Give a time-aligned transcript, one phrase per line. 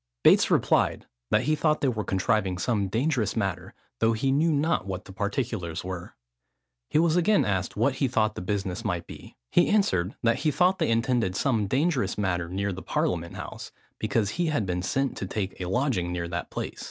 [0.23, 4.87] Bates replied, that he thought they were contriving some dangerous matter, though he knew not
[4.87, 6.15] what the particulars were.
[6.89, 9.35] He was again asked what he thought the business might be.
[9.51, 14.31] He answered, that he thought they intended some dangerous matter near the Parliament House, because
[14.31, 16.79] he had been sent to take a lodging near that place.